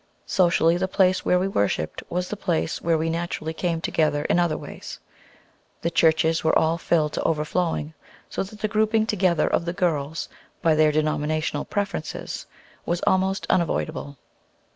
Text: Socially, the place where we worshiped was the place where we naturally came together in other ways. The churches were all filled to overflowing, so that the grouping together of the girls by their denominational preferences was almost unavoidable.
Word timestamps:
Socially, 0.25 0.77
the 0.77 0.87
place 0.87 1.23
where 1.23 1.37
we 1.37 1.47
worshiped 1.47 2.01
was 2.09 2.27
the 2.27 2.35
place 2.35 2.81
where 2.81 2.97
we 2.97 3.07
naturally 3.07 3.53
came 3.53 3.79
together 3.79 4.23
in 4.25 4.39
other 4.39 4.57
ways. 4.57 4.99
The 5.83 5.91
churches 5.91 6.43
were 6.43 6.57
all 6.57 6.79
filled 6.79 7.13
to 7.13 7.21
overflowing, 7.23 7.93
so 8.27 8.41
that 8.41 8.61
the 8.61 8.67
grouping 8.67 9.05
together 9.05 9.47
of 9.47 9.63
the 9.65 9.73
girls 9.73 10.27
by 10.59 10.73
their 10.73 10.91
denominational 10.91 11.65
preferences 11.65 12.47
was 12.83 13.03
almost 13.05 13.45
unavoidable. 13.47 14.17